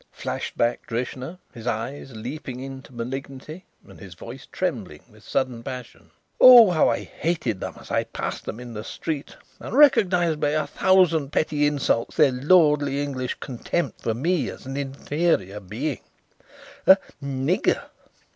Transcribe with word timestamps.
flashed 0.11 0.57
back 0.57 0.87
Drishna, 0.87 1.37
his 1.53 1.67
eyes 1.67 2.15
leaping 2.15 2.59
into 2.59 2.91
malignity 2.91 3.65
and 3.87 3.99
his 3.99 4.15
voice 4.15 4.47
trembling 4.51 5.03
with 5.11 5.21
sudden 5.23 5.61
passion. 5.61 6.09
"Oh! 6.39 6.71
how 6.71 6.89
I 6.89 7.03
hated 7.03 7.59
them 7.61 7.75
as 7.79 7.91
I 7.91 8.05
passed 8.05 8.45
them 8.45 8.59
in 8.59 8.73
the 8.73 8.83
street 8.83 9.35
and 9.59 9.77
recognized 9.77 10.39
by 10.39 10.53
a 10.53 10.65
thousand 10.65 11.31
petty 11.31 11.67
insults 11.67 12.15
their 12.17 12.31
lordly 12.31 12.99
English 12.99 13.35
contempt 13.35 14.01
for 14.01 14.15
me 14.15 14.49
as 14.49 14.65
an 14.65 14.75
inferior 14.75 15.59
being 15.59 15.99
a 16.87 16.97
nigger. 17.23 17.83